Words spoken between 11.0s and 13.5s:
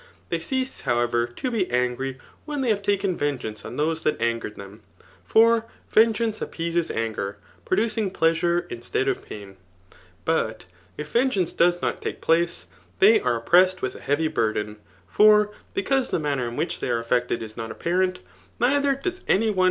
vengeance does not take place, they are